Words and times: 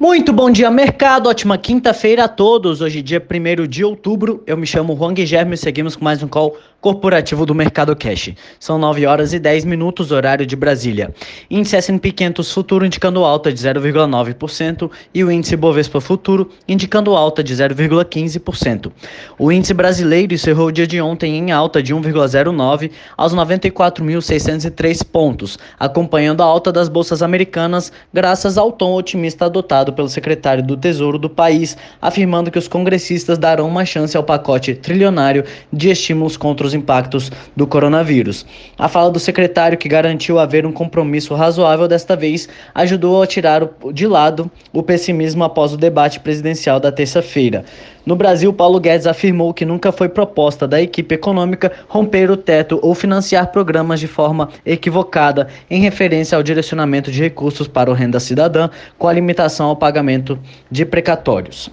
Muito 0.00 0.32
bom 0.32 0.50
dia, 0.50 0.70
mercado. 0.70 1.28
Ótima 1.28 1.58
quinta-feira 1.58 2.24
a 2.24 2.28
todos. 2.28 2.80
Hoje, 2.80 3.02
dia 3.02 3.22
1 3.22 3.66
de 3.66 3.84
outubro. 3.84 4.42
Eu 4.46 4.56
me 4.56 4.66
chamo 4.66 4.96
Juan 4.96 5.12
Guilherme 5.12 5.56
e 5.56 5.58
seguimos 5.58 5.94
com 5.94 6.02
mais 6.02 6.22
um 6.22 6.26
call 6.26 6.56
corporativo 6.80 7.44
do 7.44 7.54
Mercado 7.54 7.94
Cash. 7.94 8.34
São 8.58 8.78
9 8.78 9.06
horas 9.06 9.32
e 9.32 9.38
10 9.38 9.64
minutos, 9.64 10.10
horário 10.10 10.46
de 10.46 10.56
Brasília. 10.56 11.14
Índice 11.50 11.76
S&P 11.76 12.12
500 12.12 12.52
futuro 12.52 12.86
indicando 12.86 13.24
alta 13.24 13.52
de 13.52 13.60
0,9% 13.60 14.90
e 15.12 15.22
o 15.22 15.30
índice 15.30 15.56
Bovespa 15.56 16.00
futuro 16.00 16.50
indicando 16.66 17.14
alta 17.14 17.44
de 17.44 17.54
0,15%. 17.54 18.90
O 19.38 19.52
índice 19.52 19.74
brasileiro 19.74 20.34
encerrou 20.34 20.68
o 20.68 20.72
dia 20.72 20.86
de 20.86 21.00
ontem 21.00 21.36
em 21.36 21.52
alta 21.52 21.82
de 21.82 21.94
1,09 21.94 22.90
aos 23.16 23.34
94.603 23.34 25.04
pontos, 25.04 25.58
acompanhando 25.78 26.42
a 26.42 26.46
alta 26.46 26.72
das 26.72 26.88
bolsas 26.88 27.22
americanas 27.22 27.92
graças 28.12 28.56
ao 28.56 28.72
tom 28.72 28.94
otimista 28.94 29.46
adotado 29.46 29.92
pelo 29.92 30.08
secretário 30.08 30.62
do 30.62 30.76
Tesouro 30.76 31.18
do 31.18 31.28
país, 31.28 31.76
afirmando 32.00 32.50
que 32.50 32.58
os 32.58 32.68
congressistas 32.68 33.38
darão 33.38 33.68
uma 33.68 33.84
chance 33.84 34.16
ao 34.16 34.22
pacote 34.22 34.74
trilionário 34.74 35.44
de 35.72 35.90
estímulos 35.90 36.36
contra 36.36 36.66
os 36.66 36.69
impactos 36.74 37.30
do 37.56 37.66
coronavírus. 37.66 38.46
A 38.78 38.88
fala 38.88 39.10
do 39.10 39.18
secretário, 39.18 39.78
que 39.78 39.88
garantiu 39.88 40.38
haver 40.38 40.66
um 40.66 40.72
compromisso 40.72 41.34
razoável 41.34 41.86
desta 41.86 42.16
vez, 42.16 42.48
ajudou 42.74 43.22
a 43.22 43.26
tirar 43.26 43.68
de 43.92 44.06
lado 44.06 44.50
o 44.72 44.82
pessimismo 44.82 45.44
após 45.44 45.72
o 45.72 45.76
debate 45.76 46.20
presidencial 46.20 46.80
da 46.80 46.92
terça-feira. 46.92 47.64
No 48.10 48.16
Brasil, 48.16 48.52
Paulo 48.52 48.80
Guedes 48.80 49.06
afirmou 49.06 49.54
que 49.54 49.64
nunca 49.64 49.92
foi 49.92 50.08
proposta 50.08 50.66
da 50.66 50.82
equipe 50.82 51.14
econômica 51.14 51.70
romper 51.86 52.28
o 52.28 52.36
teto 52.36 52.80
ou 52.82 52.92
financiar 52.92 53.52
programas 53.52 54.00
de 54.00 54.08
forma 54.08 54.48
equivocada, 54.66 55.46
em 55.70 55.80
referência 55.80 56.34
ao 56.34 56.42
direcionamento 56.42 57.12
de 57.12 57.20
recursos 57.20 57.68
para 57.68 57.88
o 57.88 57.94
renda 57.94 58.18
cidadã, 58.18 58.68
com 58.98 59.06
a 59.06 59.12
limitação 59.12 59.68
ao 59.68 59.76
pagamento 59.76 60.36
de 60.68 60.84
precatórios. 60.84 61.70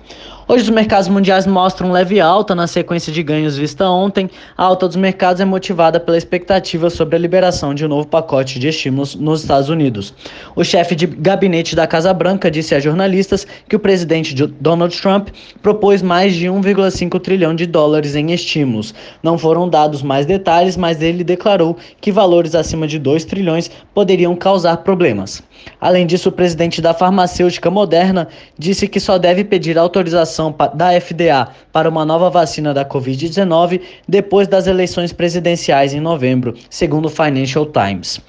Hoje 0.50 0.64
os 0.64 0.70
mercados 0.70 1.10
mundiais 1.10 1.46
mostram 1.46 1.92
leve 1.92 2.22
alta 2.22 2.56
na 2.56 2.68
sequência 2.68 3.12
de 3.12 3.22
ganhos 3.22 3.58
vista 3.58 3.90
ontem. 3.90 4.30
A 4.58 4.64
alta 4.64 4.88
dos 4.88 4.96
mercados 4.96 5.42
é 5.42 5.46
motivada 5.46 6.00
pela 6.00 6.18
expectativa 6.18 6.90
sobre 6.90 7.18
a 7.18 7.20
liberação 7.20 7.74
de 7.76 7.84
um 7.84 7.90
novo 7.90 8.08
pacote 8.08 8.58
de 8.58 8.70
estímulos 8.70 9.14
nos 9.14 9.42
Estados 9.42 9.68
Unidos. 9.68 10.14
O 10.56 10.64
chefe 10.64 10.96
de 10.96 11.06
gabinete 11.06 11.76
da 11.76 11.86
Casa 11.86 12.14
Branca 12.14 12.50
disse 12.50 12.74
a 12.74 12.80
jornalistas 12.80 13.46
que 13.68 13.76
o 13.76 13.80
presidente 13.80 14.34
Donald 14.34 14.98
Trump 14.98 15.28
propôs 15.62 16.02
mais 16.02 16.27
de 16.34 16.48
1,5 16.48 17.20
trilhão 17.20 17.56
de 17.56 17.66
dólares 17.66 18.16
em 18.16 18.32
estímulos. 18.32 18.94
Não 19.22 19.38
foram 19.38 19.68
dados 19.68 20.02
mais 20.02 20.26
detalhes, 20.26 20.78
mas 20.78 21.02
ele 21.02 21.24
declarou 21.24 21.78
que 22.00 22.12
valores 22.12 22.56
acima 22.56 22.88
de 22.88 23.00
2 23.00 23.26
trilhões 23.26 23.70
poderiam 23.94 24.36
causar 24.36 24.78
problemas. 24.78 25.44
Além 25.80 26.06
disso, 26.06 26.30
o 26.30 26.32
presidente 26.32 26.82
da 26.82 26.94
farmacêutica 26.94 27.70
Moderna 27.70 28.28
disse 28.58 28.88
que 28.88 29.00
só 29.00 29.18
deve 29.18 29.44
pedir 29.44 29.78
autorização 29.78 30.56
da 30.74 31.00
FDA 31.00 31.50
para 31.72 31.90
uma 31.90 32.06
nova 32.06 32.30
vacina 32.30 32.74
da 32.74 32.86
Covid-19 32.86 33.82
depois 34.08 34.48
das 34.48 34.68
eleições 34.68 35.12
presidenciais 35.12 35.94
em 35.94 36.00
novembro, 36.00 36.54
segundo 36.70 37.06
o 37.06 37.10
Financial 37.10 37.66
Times. 37.66 38.22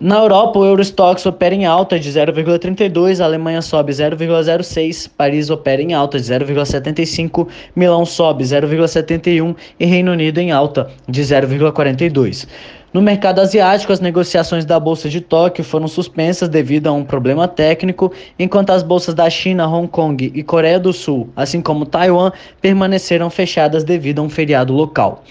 Na 0.00 0.18
Europa, 0.18 0.60
o 0.60 0.64
Eurostox 0.64 1.26
opera 1.26 1.54
em 1.54 1.66
alta 1.66 1.98
de 1.98 2.08
0,32, 2.08 3.20
a 3.20 3.24
Alemanha 3.24 3.60
sobe 3.60 3.92
0,06, 3.92 5.10
Paris 5.16 5.50
opera 5.50 5.82
em 5.82 5.92
alta 5.92 6.20
de 6.20 6.24
0,75, 6.24 7.48
Milão 7.74 8.06
sobe 8.06 8.44
0,71 8.44 9.56
e 9.80 9.84
Reino 9.84 10.12
Unido 10.12 10.38
em 10.38 10.52
alta 10.52 10.88
de 11.08 11.20
0,42. 11.20 12.46
No 12.92 13.02
mercado 13.02 13.40
asiático, 13.40 13.92
as 13.92 14.00
negociações 14.00 14.64
da 14.64 14.78
Bolsa 14.78 15.08
de 15.08 15.20
Tóquio 15.20 15.64
foram 15.64 15.88
suspensas 15.88 16.48
devido 16.48 16.86
a 16.88 16.92
um 16.92 17.02
problema 17.02 17.48
técnico, 17.48 18.12
enquanto 18.38 18.70
as 18.70 18.82
bolsas 18.82 19.14
da 19.14 19.28
China, 19.30 19.66
Hong 19.66 19.88
Kong 19.88 20.30
e 20.32 20.42
Coreia 20.44 20.78
do 20.78 20.92
Sul, 20.92 21.28
assim 21.34 21.60
como 21.60 21.86
Taiwan, 21.86 22.30
permaneceram 22.60 23.30
fechadas 23.30 23.82
devido 23.82 24.20
a 24.20 24.22
um 24.22 24.28
feriado 24.28 24.74
local. 24.74 25.24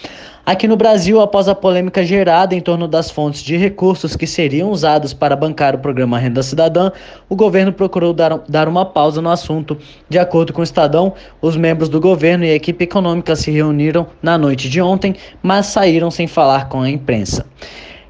Aqui 0.52 0.68
no 0.68 0.76
Brasil, 0.76 1.22
após 1.22 1.48
a 1.48 1.56
polêmica 1.56 2.04
gerada 2.04 2.54
em 2.54 2.60
torno 2.60 2.86
das 2.86 3.10
fontes 3.10 3.42
de 3.42 3.56
recursos 3.56 4.18
que 4.18 4.28
seriam 4.28 4.70
usados 4.70 5.14
para 5.14 5.34
bancar 5.34 5.74
o 5.74 5.80
programa 5.80 6.20
Renda 6.20 6.44
Cidadã, 6.44 6.92
o 7.30 7.38
governo 7.38 7.72
procurou 7.72 8.12
dar, 8.12 8.38
dar 8.50 8.68
uma 8.68 8.86
pausa 8.86 9.22
no 9.22 9.30
assunto. 9.30 9.78
De 10.10 10.20
acordo 10.20 10.52
com 10.52 10.60
o 10.60 10.64
Estadão, 10.66 11.14
os 11.42 11.56
membros 11.56 11.88
do 11.88 12.02
governo 12.02 12.44
e 12.44 12.50
a 12.50 12.56
equipe 12.56 12.84
econômica 12.84 13.34
se 13.34 13.50
reuniram 13.50 14.06
na 14.22 14.38
noite 14.38 14.70
de 14.70 14.82
ontem, 14.82 15.16
mas 15.42 15.68
saíram 15.68 16.12
sem 16.12 16.28
falar 16.28 16.68
com 16.68 16.82
a 16.82 16.90
imprensa. 16.90 17.46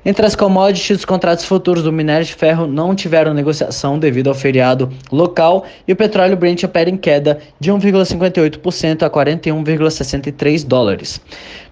Entre 0.04 0.26
as 0.26 0.36
commodities, 0.36 0.98
os 0.98 1.06
contratos 1.06 1.46
futuros 1.46 1.84
do 1.84 1.92
minério 1.92 2.26
de 2.26 2.34
ferro 2.34 2.66
não 2.66 2.96
tiveram 2.96 3.36
negociação 3.36 4.00
devido 4.00 4.30
ao 4.30 4.34
feriado 4.34 4.90
local 5.12 5.64
e 5.88 5.94
o 5.94 5.96
petróleo 5.96 6.36
Brent 6.36 6.64
opera 6.64 6.90
em 6.90 6.98
queda 6.98 7.38
de 7.60 7.72
1,58% 7.72 9.04
a 9.04 9.10
41,63 9.12 10.66
dólares. 10.66 11.22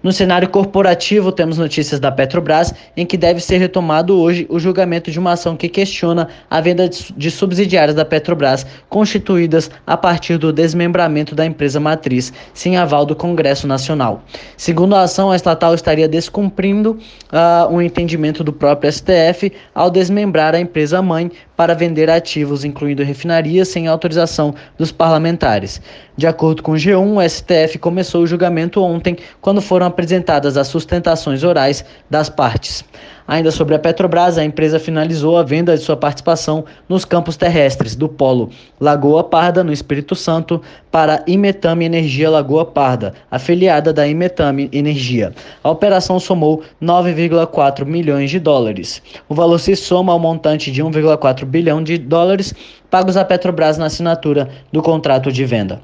No 0.00 0.12
cenário 0.12 0.48
corporativo, 0.48 1.32
temos 1.32 1.58
notícias 1.58 1.98
da 1.98 2.12
Petrobras 2.12 2.72
em 2.96 3.04
que 3.04 3.16
deve 3.16 3.40
ser 3.40 3.58
retomado 3.58 4.16
hoje 4.16 4.46
o 4.48 4.60
julgamento 4.60 5.10
de 5.10 5.18
uma 5.18 5.32
ação 5.32 5.56
que 5.56 5.68
questiona 5.68 6.28
a 6.48 6.60
venda 6.60 6.88
de 6.88 7.30
subsidiárias 7.32 7.96
da 7.96 8.04
Petrobras 8.04 8.64
constituídas 8.88 9.72
a 9.84 9.96
partir 9.96 10.38
do 10.38 10.52
desmembramento 10.52 11.34
da 11.34 11.44
empresa 11.44 11.80
matriz, 11.80 12.32
sem 12.54 12.76
aval 12.76 13.04
do 13.04 13.16
Congresso 13.16 13.66
Nacional. 13.66 14.22
Segundo 14.56 14.94
a 14.94 15.02
ação, 15.02 15.32
a 15.32 15.36
estatal 15.36 15.74
estaria 15.74 16.08
descumprindo 16.08 16.96
uh, 17.32 17.74
um 17.74 17.82
entendimento 17.82 18.19
do 18.20 18.52
próprio 18.52 18.92
STF 18.92 19.52
ao 19.74 19.90
desmembrar 19.90 20.54
a 20.54 20.60
empresa 20.60 21.00
mãe 21.00 21.30
para 21.56 21.74
vender 21.74 22.10
ativos, 22.10 22.64
incluindo 22.64 23.02
refinarias, 23.02 23.68
sem 23.68 23.86
autorização 23.86 24.54
dos 24.78 24.92
parlamentares. 24.92 25.80
De 26.16 26.26
acordo 26.26 26.62
com 26.62 26.72
o 26.72 26.76
G1, 26.76 27.16
o 27.16 27.28
STF 27.28 27.78
começou 27.78 28.22
o 28.22 28.26
julgamento 28.26 28.82
ontem, 28.82 29.16
quando 29.40 29.60
foram 29.60 29.86
apresentadas 29.86 30.56
as 30.56 30.68
sustentações 30.68 31.42
orais 31.42 31.84
das 32.08 32.28
partes. 32.28 32.84
Ainda 33.30 33.52
sobre 33.52 33.76
a 33.76 33.78
Petrobras, 33.78 34.36
a 34.36 34.44
empresa 34.44 34.80
finalizou 34.80 35.38
a 35.38 35.44
venda 35.44 35.76
de 35.76 35.84
sua 35.84 35.96
participação 35.96 36.64
nos 36.88 37.04
campos 37.04 37.36
terrestres 37.36 37.94
do 37.94 38.08
Polo 38.08 38.50
Lagoa 38.80 39.22
Parda, 39.22 39.62
no 39.62 39.72
Espírito 39.72 40.16
Santo, 40.16 40.60
para 40.90 41.22
Imetame 41.28 41.84
Energia 41.84 42.28
Lagoa 42.28 42.64
Parda, 42.64 43.14
afiliada 43.30 43.92
da 43.92 44.04
Imetame 44.04 44.68
Energia. 44.72 45.32
A 45.62 45.70
operação 45.70 46.18
somou 46.18 46.64
9,4 46.82 47.84
milhões 47.84 48.32
de 48.32 48.40
dólares. 48.40 49.00
O 49.28 49.34
valor 49.36 49.60
se 49.60 49.76
soma 49.76 50.12
ao 50.12 50.18
montante 50.18 50.72
de 50.72 50.82
1,4 50.82 51.44
bilhão 51.44 51.80
de 51.84 51.98
dólares 51.98 52.52
pagos 52.90 53.16
à 53.16 53.24
Petrobras 53.24 53.78
na 53.78 53.86
assinatura 53.86 54.48
do 54.72 54.82
contrato 54.82 55.30
de 55.30 55.44
venda. 55.44 55.80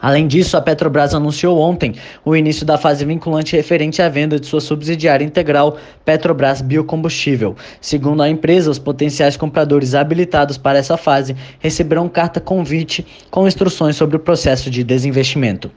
Além 0.00 0.26
disso, 0.26 0.56
a 0.56 0.60
Petrobras 0.60 1.14
anunciou 1.14 1.58
ontem 1.58 1.94
o 2.24 2.36
início 2.36 2.66
da 2.66 2.76
fase 2.76 3.04
vinculante 3.04 3.56
referente 3.56 4.02
à 4.02 4.08
venda 4.08 4.38
de 4.38 4.46
sua 4.46 4.60
subsidiária 4.60 5.24
integral 5.24 5.76
Petrobras 6.04 6.60
Biocombustível. 6.60 7.56
Segundo 7.80 8.22
a 8.22 8.28
empresa, 8.28 8.70
os 8.70 8.78
potenciais 8.78 9.36
compradores 9.36 9.94
habilitados 9.94 10.58
para 10.58 10.78
essa 10.78 10.96
fase 10.96 11.34
receberão 11.60 12.08
carta 12.08 12.40
convite 12.40 13.06
com 13.30 13.46
instruções 13.46 13.96
sobre 13.96 14.16
o 14.16 14.20
processo 14.20 14.70
de 14.70 14.84
desinvestimento. 14.84 15.70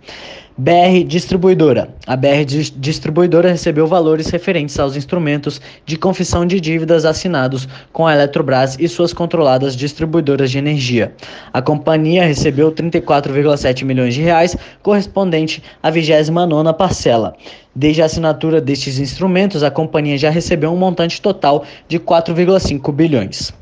BR 0.61 1.05
Distribuidora. 1.07 1.87
A 2.05 2.17
BR 2.17 2.43
Distribuidora 2.75 3.49
recebeu 3.49 3.87
valores 3.87 4.27
referentes 4.29 4.77
aos 4.77 4.97
instrumentos 4.97 5.61
de 5.85 5.95
confissão 5.95 6.45
de 6.45 6.59
dívidas 6.59 7.05
assinados 7.05 7.65
com 7.93 8.05
a 8.05 8.13
Eletrobras 8.13 8.75
e 8.77 8.85
suas 8.89 9.13
controladas 9.13 9.73
distribuidoras 9.73 10.51
de 10.51 10.57
energia. 10.57 11.15
A 11.53 11.61
companhia 11.61 12.25
recebeu 12.25 12.73
34,7 12.73 13.85
milhões 13.85 14.13
de 14.13 14.21
reais, 14.21 14.57
correspondente 14.83 15.63
à 15.81 15.89
29ª 15.89 16.73
parcela. 16.73 17.37
Desde 17.73 18.01
a 18.01 18.05
assinatura 18.05 18.59
destes 18.59 18.99
instrumentos, 18.99 19.63
a 19.63 19.71
companhia 19.71 20.17
já 20.17 20.29
recebeu 20.29 20.73
um 20.73 20.77
montante 20.77 21.21
total 21.21 21.63
de 21.87 21.97
4,5 21.97 22.91
bilhões. 22.91 23.53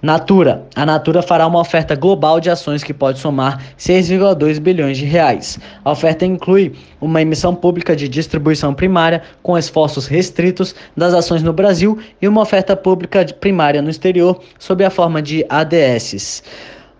Natura. 0.00 0.66
A 0.74 0.84
Natura 0.84 1.22
fará 1.22 1.46
uma 1.46 1.60
oferta 1.60 1.94
global 1.94 2.40
de 2.40 2.50
ações 2.50 2.82
que 2.82 2.92
pode 2.92 3.18
somar 3.18 3.62
6,2 3.78 4.58
bilhões 4.58 4.98
de 4.98 5.04
reais. 5.04 5.58
A 5.84 5.92
oferta 5.92 6.26
inclui 6.26 6.72
uma 7.00 7.22
emissão 7.22 7.54
pública 7.54 7.94
de 7.94 8.08
distribuição 8.08 8.74
primária 8.74 9.22
com 9.42 9.56
esforços 9.56 10.06
restritos 10.06 10.74
das 10.96 11.14
ações 11.14 11.42
no 11.42 11.52
Brasil 11.52 11.98
e 12.20 12.26
uma 12.26 12.42
oferta 12.42 12.76
pública 12.76 13.24
primária 13.40 13.80
no 13.80 13.90
exterior 13.90 14.40
sob 14.58 14.84
a 14.84 14.90
forma 14.90 15.22
de 15.22 15.44
ADSs. 15.48 16.42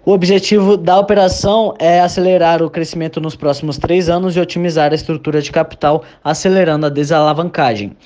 O 0.04 0.10
objetivo 0.10 0.76
da 0.76 0.98
operação 0.98 1.76
é 1.78 2.00
acelerar 2.00 2.60
o 2.60 2.68
crescimento 2.68 3.20
nos 3.20 3.36
próximos 3.36 3.78
três 3.78 4.08
anos 4.08 4.36
e 4.36 4.40
otimizar 4.40 4.90
a 4.90 4.96
estrutura 4.96 5.40
de 5.40 5.52
capital, 5.52 6.02
acelerando 6.24 6.86
a 6.86 6.88
desalavancagem. 6.88 7.96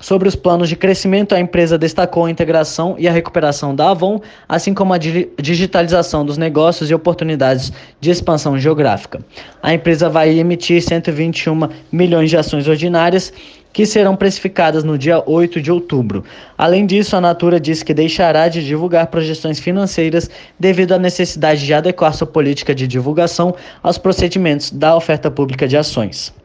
Sobre 0.00 0.26
os 0.26 0.34
planos 0.34 0.70
de 0.70 0.76
crescimento, 0.76 1.34
a 1.34 1.40
empresa 1.40 1.76
destacou 1.76 2.24
a 2.24 2.30
integração 2.30 2.96
e 2.98 3.06
a 3.06 3.12
recuperação 3.12 3.74
da 3.74 3.90
Avon, 3.90 4.18
assim 4.48 4.72
como 4.72 4.94
a 4.94 4.98
digitalização 4.98 6.24
dos 6.24 6.38
negócios 6.38 6.90
e 6.90 6.94
oportunidades 6.94 7.70
de 8.00 8.10
expansão 8.10 8.58
geográfica. 8.58 9.20
A 9.62 9.74
empresa 9.74 10.08
vai 10.08 10.38
emitir 10.38 10.80
121 10.82 11.68
milhões 11.92 12.30
de 12.30 12.38
ações 12.38 12.66
ordinárias 12.66 13.30
que 13.74 13.84
serão 13.84 14.16
precificadas 14.16 14.82
no 14.82 14.96
dia 14.96 15.22
8 15.26 15.60
de 15.60 15.70
outubro. 15.70 16.24
Além 16.56 16.86
disso, 16.86 17.14
a 17.14 17.20
Natura 17.20 17.60
diz 17.60 17.82
que 17.82 17.92
deixará 17.92 18.48
de 18.48 18.64
divulgar 18.64 19.08
projeções 19.08 19.60
financeiras 19.60 20.30
devido 20.58 20.92
à 20.92 20.98
necessidade 20.98 21.64
de 21.64 21.74
adequar 21.74 22.14
sua 22.14 22.26
política 22.26 22.74
de 22.74 22.86
divulgação 22.86 23.54
aos 23.82 23.98
procedimentos 23.98 24.70
da 24.70 24.96
oferta 24.96 25.30
pública 25.30 25.68
de 25.68 25.76
ações. 25.76 26.39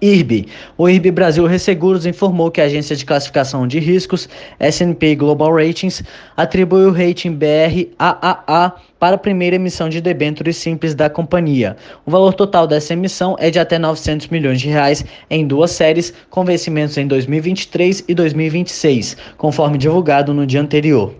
IRB. 0.00 0.46
O 0.76 0.88
IRB 0.88 1.10
Brasil 1.10 1.46
Resseguros 1.46 2.06
informou 2.06 2.50
que 2.50 2.60
a 2.60 2.64
agência 2.64 2.94
de 2.94 3.04
classificação 3.04 3.66
de 3.66 3.78
riscos 3.78 4.28
S&P 4.58 5.14
Global 5.16 5.54
Ratings 5.54 6.02
atribuiu 6.36 6.88
o 6.88 6.92
rating 6.92 7.32
BR 7.32 7.88
AAA 7.98 8.74
para 8.98 9.14
a 9.14 9.18
primeira 9.18 9.56
emissão 9.56 9.88
de 9.88 10.00
debêntures 10.00 10.56
simples 10.56 10.94
da 10.94 11.08
companhia. 11.08 11.76
O 12.04 12.10
valor 12.10 12.34
total 12.34 12.66
dessa 12.66 12.92
emissão 12.92 13.36
é 13.38 13.50
de 13.50 13.58
até 13.58 13.78
900 13.78 14.28
milhões 14.28 14.60
de 14.60 14.68
reais 14.68 15.04
em 15.30 15.46
duas 15.46 15.70
séries, 15.70 16.12
com 16.30 16.44
vencimentos 16.44 16.96
em 16.96 17.06
2023 17.06 18.04
e 18.08 18.14
2026, 18.14 19.16
conforme 19.36 19.78
divulgado 19.78 20.34
no 20.34 20.46
dia 20.46 20.60
anterior. 20.60 21.14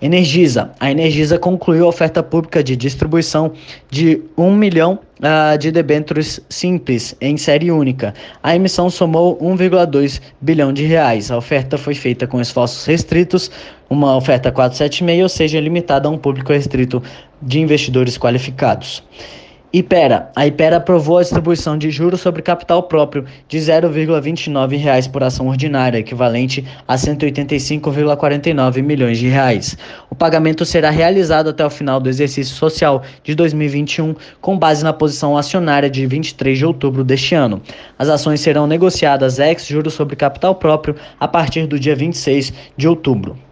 Energisa. 0.00 0.72
A 0.78 0.90
Energisa 0.90 1.38
concluiu 1.38 1.86
a 1.86 1.88
oferta 1.88 2.22
pública 2.22 2.62
de 2.62 2.76
distribuição 2.76 3.52
de 3.90 4.22
1 4.36 4.54
milhão 4.54 4.98
uh, 5.20 5.56
de 5.56 5.70
debêntures 5.70 6.38
simples 6.50 7.16
em 7.20 7.36
série 7.36 7.70
única. 7.70 8.12
A 8.42 8.54
emissão 8.54 8.90
somou 8.90 9.38
1,2 9.38 10.20
bilhão 10.40 10.72
de 10.72 10.84
reais. 10.84 11.30
A 11.30 11.38
oferta 11.38 11.78
foi 11.78 11.94
feita 11.94 12.26
com 12.26 12.40
esforços 12.40 12.84
restritos, 12.84 13.50
uma 13.88 14.16
oferta 14.16 14.52
476, 14.52 15.22
ou 15.22 15.28
seja, 15.28 15.60
limitada 15.60 16.08
a 16.08 16.10
um 16.10 16.18
público 16.18 16.52
restrito 16.52 17.02
de 17.40 17.60
investidores 17.60 18.18
qualificados. 18.18 19.02
Ipera. 19.72 20.30
A 20.34 20.46
Ipera 20.46 20.76
aprovou 20.76 21.18
a 21.18 21.22
distribuição 21.22 21.76
de 21.76 21.90
juros 21.90 22.20
sobre 22.20 22.40
capital 22.40 22.84
próprio 22.84 23.24
de 23.48 23.58
R$ 23.58 23.64
0,29 23.64 25.10
por 25.10 25.24
ação 25.24 25.48
ordinária, 25.48 25.98
equivalente 25.98 26.64
a 26.86 26.94
185,49 26.94 28.80
milhões 28.82 29.18
de 29.18 29.26
reais. 29.26 29.76
O 30.08 30.14
pagamento 30.14 30.64
será 30.64 30.88
realizado 30.90 31.50
até 31.50 31.66
o 31.66 31.70
final 31.70 31.98
do 31.98 32.08
exercício 32.08 32.54
social 32.54 33.02
de 33.24 33.34
2021, 33.34 34.14
com 34.40 34.56
base 34.56 34.84
na 34.84 34.92
posição 34.92 35.36
acionária 35.36 35.90
de 35.90 36.06
23 36.06 36.56
de 36.56 36.64
outubro 36.64 37.02
deste 37.02 37.34
ano. 37.34 37.60
As 37.98 38.08
ações 38.08 38.40
serão 38.40 38.68
negociadas 38.68 39.40
ex 39.40 39.66
juros 39.66 39.94
sobre 39.94 40.14
capital 40.14 40.54
próprio 40.54 40.94
a 41.18 41.26
partir 41.26 41.66
do 41.66 41.78
dia 41.78 41.96
26 41.96 42.52
de 42.76 42.86
outubro. 42.86 43.45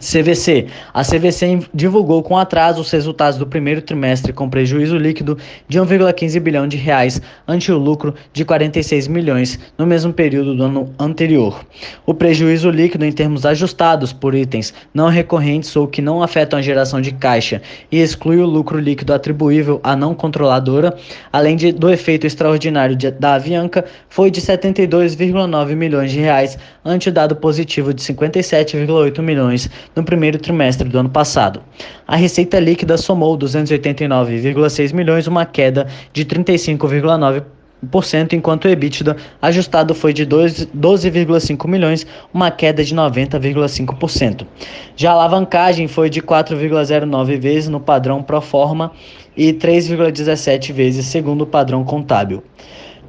CVC. 0.00 0.66
A 0.94 1.02
CVC 1.04 1.60
divulgou 1.74 2.22
com 2.22 2.36
atraso 2.36 2.80
os 2.80 2.90
resultados 2.90 3.38
do 3.38 3.46
primeiro 3.46 3.82
trimestre 3.82 4.32
com 4.32 4.48
prejuízo 4.48 4.96
líquido 4.96 5.36
de 5.68 5.78
1,15 5.78 6.40
bilhão 6.40 6.66
de 6.66 6.76
reais 6.76 7.20
ante 7.46 7.70
o 7.70 7.78
lucro 7.78 8.14
de 8.32 8.44
46 8.44 9.06
milhões 9.08 9.60
no 9.76 9.86
mesmo 9.86 10.12
período 10.12 10.54
do 10.54 10.64
ano 10.64 10.94
anterior. 10.98 11.64
O 12.06 12.14
prejuízo 12.14 12.70
líquido 12.70 13.04
em 13.04 13.12
termos 13.12 13.44
ajustados 13.44 14.12
por 14.12 14.34
itens 14.34 14.72
não 14.92 15.08
recorrentes 15.08 15.76
ou 15.76 15.86
que 15.86 16.00
não 16.00 16.22
afetam 16.22 16.58
a 16.58 16.62
geração 16.62 17.00
de 17.00 17.12
caixa 17.12 17.60
e 17.92 18.00
exclui 18.00 18.38
o 18.38 18.46
lucro 18.46 18.78
líquido 18.78 19.12
atribuível 19.12 19.80
à 19.82 19.94
não 19.94 20.14
controladora, 20.14 20.96
além 21.32 21.56
de, 21.56 21.72
do 21.72 21.90
efeito 21.90 22.26
extraordinário 22.26 22.96
de, 22.96 23.10
da 23.10 23.34
Avianca, 23.34 23.84
foi 24.08 24.30
de 24.30 24.40
72,9 24.40 25.74
milhões 25.74 26.10
de 26.10 26.20
reais 26.20 26.58
ante 26.84 27.10
o 27.10 27.12
dado 27.12 27.36
positivo 27.36 27.92
de 27.92 28.02
57,8 28.02 29.20
milhões 29.20 29.68
no 29.94 30.04
primeiro 30.04 30.38
trimestre 30.38 30.88
do 30.88 30.98
ano 30.98 31.10
passado. 31.10 31.62
A 32.06 32.16
receita 32.16 32.58
líquida 32.58 32.96
somou 32.96 33.36
289,6 33.36 34.92
milhões, 34.92 35.26
uma 35.26 35.44
queda 35.44 35.86
de 36.12 36.24
35,9% 36.24 38.32
enquanto 38.32 38.66
o 38.66 38.68
EBITDA 38.68 39.16
ajustado 39.40 39.94
foi 39.94 40.12
de 40.12 40.26
12,5 40.26 41.68
milhões, 41.68 42.06
uma 42.32 42.50
queda 42.50 42.84
de 42.84 42.94
90,5%. 42.94 44.46
Já 44.94 45.10
a 45.10 45.14
alavancagem 45.14 45.88
foi 45.88 46.10
de 46.10 46.20
4,09 46.20 47.38
vezes 47.38 47.68
no 47.68 47.80
padrão 47.80 48.22
pro 48.22 48.40
forma 48.40 48.92
e 49.36 49.52
3,17 49.52 50.72
vezes 50.72 51.06
segundo 51.06 51.42
o 51.42 51.46
padrão 51.46 51.84
contábil. 51.84 52.42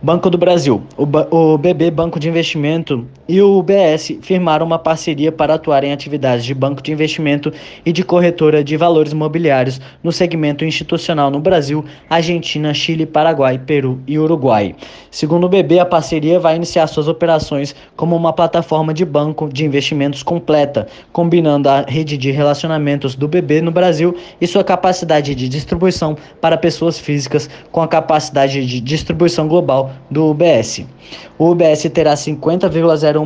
Banco 0.03 0.31
do 0.31 0.37
Brasil. 0.37 0.81
O, 0.97 1.53
o 1.53 1.57
BB 1.59 1.91
Banco 1.91 2.19
de 2.19 2.27
Investimento 2.27 3.07
e 3.31 3.41
o 3.41 3.57
UBS 3.57 4.17
firmaram 4.21 4.65
uma 4.65 4.77
parceria 4.77 5.31
para 5.31 5.53
atuar 5.53 5.85
em 5.85 5.93
atividades 5.93 6.43
de 6.43 6.53
banco 6.53 6.83
de 6.83 6.91
investimento 6.91 7.53
e 7.85 7.93
de 7.93 8.03
corretora 8.03 8.61
de 8.61 8.75
valores 8.75 9.13
imobiliários 9.13 9.79
no 10.03 10.11
segmento 10.11 10.65
institucional 10.65 11.31
no 11.31 11.39
Brasil, 11.39 11.85
Argentina, 12.09 12.73
Chile, 12.73 13.05
Paraguai, 13.05 13.57
Peru 13.57 14.01
e 14.05 14.19
Uruguai. 14.19 14.75
Segundo 15.09 15.45
o 15.45 15.49
BB, 15.49 15.79
a 15.79 15.85
parceria 15.85 16.41
vai 16.41 16.57
iniciar 16.57 16.87
suas 16.87 17.07
operações 17.07 17.73
como 17.95 18.17
uma 18.17 18.33
plataforma 18.33 18.93
de 18.93 19.05
banco 19.05 19.47
de 19.47 19.63
investimentos 19.63 20.23
completa, 20.23 20.87
combinando 21.13 21.69
a 21.69 21.85
rede 21.87 22.17
de 22.17 22.31
relacionamentos 22.31 23.15
do 23.15 23.29
BB 23.29 23.61
no 23.61 23.71
Brasil 23.71 24.13
e 24.41 24.47
sua 24.47 24.63
capacidade 24.65 25.33
de 25.33 25.47
distribuição 25.47 26.17
para 26.41 26.57
pessoas 26.57 26.99
físicas 26.99 27.49
com 27.71 27.81
a 27.81 27.87
capacidade 27.87 28.65
de 28.65 28.81
distribuição 28.81 29.47
global 29.47 29.91
do 30.09 30.29
UBS. 30.29 30.85
O 31.37 31.49
UBS 31.51 31.89
terá 31.93 32.13
50,01% 32.13 33.20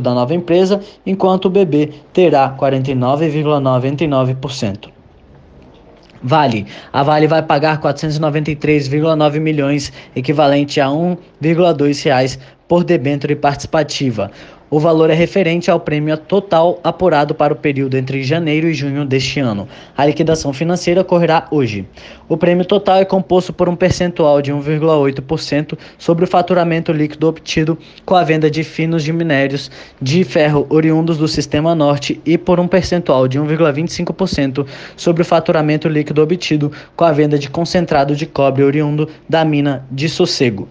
da 0.00 0.14
nova 0.14 0.34
empresa, 0.34 0.80
enquanto 1.04 1.46
o 1.46 1.50
BB 1.50 1.90
terá 2.12 2.56
49,99%. 2.58 4.88
Vale. 6.22 6.66
A 6.92 7.02
Vale 7.02 7.26
vai 7.26 7.42
pagar 7.42 7.80
493,9 7.80 9.40
milhões, 9.40 9.92
equivalente 10.14 10.80
a 10.80 10.88
R$ 10.88 11.16
1,2 11.42 12.38
por 12.68 12.84
debênture 12.84 13.34
participativa. 13.34 14.30
O 14.72 14.78
valor 14.78 15.10
é 15.10 15.14
referente 15.14 15.68
ao 15.68 15.80
prêmio 15.80 16.16
total 16.16 16.78
apurado 16.84 17.34
para 17.34 17.52
o 17.52 17.56
período 17.56 17.96
entre 17.96 18.22
janeiro 18.22 18.68
e 18.68 18.72
junho 18.72 19.04
deste 19.04 19.40
ano. 19.40 19.66
A 19.96 20.06
liquidação 20.06 20.52
financeira 20.52 21.00
ocorrerá 21.00 21.48
hoje. 21.50 21.84
O 22.28 22.36
prêmio 22.36 22.64
total 22.64 22.98
é 22.98 23.04
composto 23.04 23.52
por 23.52 23.68
um 23.68 23.74
percentual 23.74 24.40
de 24.40 24.52
1,8% 24.52 25.76
sobre 25.98 26.24
o 26.24 26.28
faturamento 26.28 26.92
líquido 26.92 27.26
obtido 27.26 27.76
com 28.06 28.14
a 28.14 28.22
venda 28.22 28.48
de 28.48 28.62
finos 28.62 29.02
de 29.02 29.12
minérios 29.12 29.72
de 30.00 30.22
ferro 30.22 30.64
oriundos 30.70 31.18
do 31.18 31.26
Sistema 31.26 31.74
Norte 31.74 32.20
e 32.24 32.38
por 32.38 32.60
um 32.60 32.68
percentual 32.68 33.26
de 33.26 33.40
1,25% 33.40 34.64
sobre 34.96 35.22
o 35.22 35.26
faturamento 35.26 35.88
líquido 35.88 36.22
obtido 36.22 36.70
com 36.94 37.02
a 37.02 37.10
venda 37.10 37.36
de 37.36 37.50
concentrado 37.50 38.14
de 38.14 38.24
cobre 38.24 38.62
oriundo 38.62 39.08
da 39.28 39.44
mina 39.44 39.84
de 39.90 40.08
Sossego. 40.08 40.68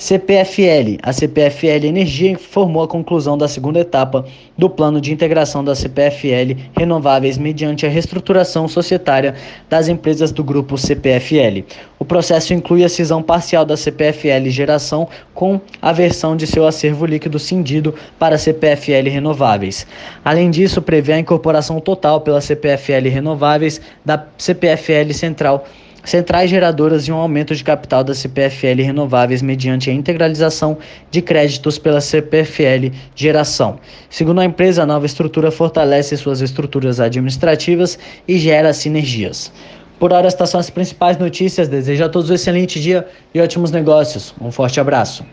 CPFL. 0.00 0.96
A 1.02 1.12
CPFL 1.12 1.84
Energia 1.84 2.30
informou 2.30 2.82
a 2.82 2.88
conclusão 2.88 3.36
da 3.36 3.46
segunda 3.46 3.80
etapa 3.80 4.24
do 4.56 4.70
plano 4.70 4.98
de 4.98 5.12
integração 5.12 5.62
da 5.62 5.74
CPFL 5.74 6.58
Renováveis 6.74 7.36
mediante 7.36 7.84
a 7.84 7.88
reestruturação 7.90 8.66
societária 8.66 9.34
das 9.68 9.88
empresas 9.88 10.32
do 10.32 10.42
grupo 10.42 10.78
CPFL. 10.78 11.64
O 11.98 12.04
processo 12.06 12.54
inclui 12.54 12.82
a 12.82 12.88
cisão 12.88 13.22
parcial 13.22 13.62
da 13.62 13.76
CPFL 13.76 14.48
Geração 14.48 15.06
com 15.34 15.60
a 15.82 15.92
versão 15.92 16.34
de 16.34 16.46
seu 16.46 16.66
acervo 16.66 17.04
líquido 17.04 17.38
cindido 17.38 17.94
para 18.18 18.36
a 18.36 18.38
CPFL 18.38 19.10
Renováveis. 19.10 19.86
Além 20.24 20.50
disso, 20.50 20.80
prevê 20.80 21.12
a 21.12 21.18
incorporação 21.18 21.78
total 21.78 22.22
pela 22.22 22.40
CPFL 22.40 23.06
Renováveis 23.10 23.82
da 24.02 24.26
CPFL 24.38 25.12
Central 25.12 25.66
centrais 26.04 26.50
geradoras 26.50 27.04
e 27.04 27.12
um 27.12 27.16
aumento 27.16 27.54
de 27.54 27.64
capital 27.64 28.02
da 28.02 28.14
CPFL 28.14 28.82
Renováveis 28.82 29.42
mediante 29.42 29.90
a 29.90 29.92
integralização 29.92 30.78
de 31.10 31.20
créditos 31.22 31.78
pela 31.78 32.00
CPFL 32.00 32.92
Geração. 33.14 33.78
Segundo 34.08 34.40
a 34.40 34.44
empresa, 34.44 34.82
a 34.82 34.86
nova 34.86 35.06
estrutura 35.06 35.50
fortalece 35.50 36.16
suas 36.16 36.40
estruturas 36.40 37.00
administrativas 37.00 37.98
e 38.26 38.38
gera 38.38 38.72
sinergias. 38.72 39.52
Por 39.98 40.12
hora, 40.12 40.26
estas 40.26 40.48
são 40.48 40.58
as 40.58 40.70
principais 40.70 41.18
notícias. 41.18 41.68
Desejo 41.68 42.04
a 42.04 42.08
todos 42.08 42.30
um 42.30 42.34
excelente 42.34 42.80
dia 42.80 43.06
e 43.34 43.40
ótimos 43.40 43.70
negócios. 43.70 44.34
Um 44.40 44.50
forte 44.50 44.80
abraço. 44.80 45.24